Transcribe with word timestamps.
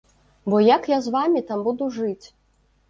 Бо 0.49 0.61
як 0.67 0.89
я 0.95 1.01
з 1.05 1.13
вамі 1.17 1.45
там 1.51 1.63
буду 1.69 1.93
жыць. 2.01 2.27